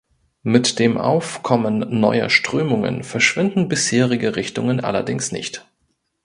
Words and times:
Mit 0.41 0.79
dem 0.79 0.97
Aufkommen 0.97 1.99
neuer 2.01 2.31
Strömungen 2.31 3.03
verschwinden 3.03 3.67
bisherige 3.67 4.35
Richtungen 4.35 4.79
allerdings 4.79 5.31
nicht. 5.31 5.67